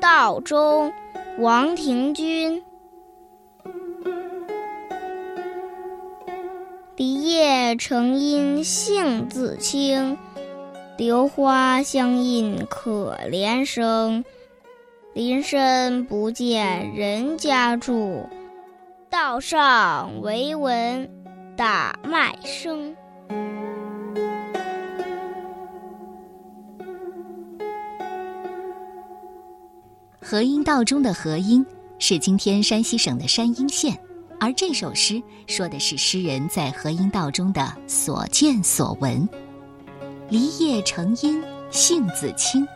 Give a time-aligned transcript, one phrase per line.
[0.00, 0.92] 道中，
[1.38, 2.64] 王庭君。
[6.96, 10.18] 梨叶成荫杏自青，
[10.96, 14.24] 榴花相映可怜生。
[15.14, 18.28] 林深不见人家住，
[19.08, 21.08] 道上唯闻
[21.56, 22.96] 打麦声。
[30.20, 31.64] 河阴道中的河阴
[32.00, 33.96] 是今天山西省的山阴县，
[34.40, 39.26] 而这首诗说的是诗人在河阴道中的所见所闻。
[40.28, 42.66] 梨叶成荫杏子青，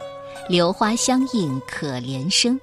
[0.48, 2.58] 榴花相映可怜生。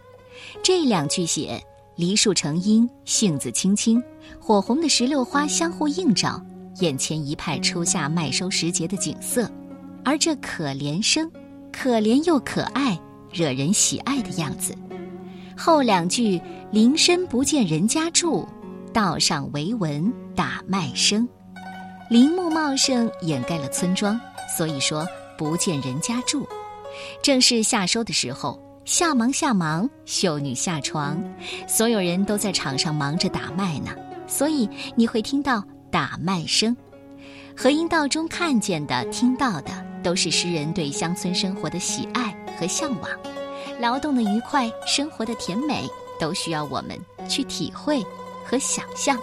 [0.64, 1.62] 这两句写
[1.96, 4.02] 梨树成荫，杏子青青，
[4.40, 6.42] 火红的石榴花相互映照，
[6.80, 9.50] 眼前一派初夏麦收时节的景色。
[10.06, 11.30] 而这可怜生，
[11.72, 12.98] 可怜又可爱。
[13.32, 14.76] 惹人喜爱的样子。
[15.58, 16.42] 后两句
[16.72, 18.48] “林深不见人家住，
[18.94, 21.28] 道上唯闻打麦声”，
[22.10, 24.20] 林木茂盛掩盖了村庄，
[24.58, 25.06] 所以说
[25.38, 26.48] 不见人家住。
[27.22, 31.22] 正是夏收的时候，夏忙夏忙，秀女下床，
[31.68, 33.92] 所有人都在场上忙着打麦呢，
[34.28, 36.76] 所以你会听到打麦声。
[37.56, 42.34] 和音道中看见的、听到的，都是诗人对乡村生活的喜爱。
[42.60, 43.10] 和向往，
[43.80, 48.04] 劳动的愉快，生活的甜美，都需要我们去体会
[48.44, 49.18] 和想象。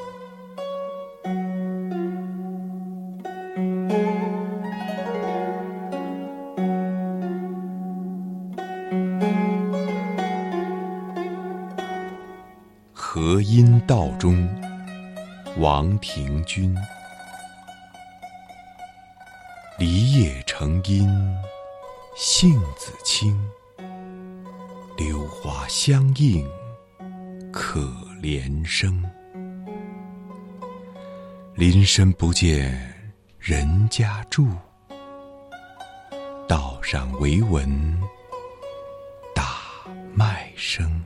[12.94, 14.48] 和音道中，
[15.58, 16.74] 王庭君，
[19.78, 21.06] 梨叶成荫。
[22.18, 23.38] 杏子青，
[24.96, 26.48] 榴花相映
[27.52, 27.80] 可
[28.22, 29.04] 怜生。
[31.54, 32.72] 林深不见
[33.38, 34.48] 人家住，
[36.48, 38.00] 道上唯闻
[39.34, 39.60] 打
[40.14, 41.04] 麦声。